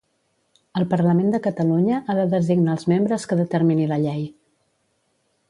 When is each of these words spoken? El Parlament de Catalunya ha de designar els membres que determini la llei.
El 0.79 0.85
Parlament 0.93 1.29
de 1.35 1.41
Catalunya 1.47 1.99
ha 1.99 2.15
de 2.21 2.25
designar 2.33 2.75
els 2.79 2.87
membres 2.95 3.27
que 3.33 3.39
determini 3.45 3.87
la 3.93 4.01
llei. 4.07 4.27